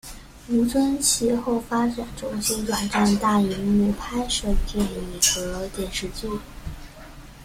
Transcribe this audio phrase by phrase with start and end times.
[0.47, 6.27] 吴尊其后发展重心转战大银幕拍摄电影和电视剧。